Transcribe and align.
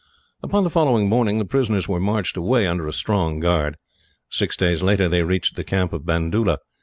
Upon 0.41 0.63
the 0.63 0.71
following 0.71 1.07
morning 1.07 1.37
the 1.37 1.45
prisoners 1.45 1.87
were 1.87 1.99
marched 1.99 2.35
away, 2.35 2.65
under 2.65 2.87
a 2.87 2.91
strong 2.91 3.39
guard. 3.39 3.77
Six 4.31 4.57
days 4.57 4.81
later 4.81 5.07
they 5.07 5.21
reached 5.21 5.55
the 5.55 5.63
camp 5.63 5.93
of 5.93 6.07
Bandoola. 6.07 6.57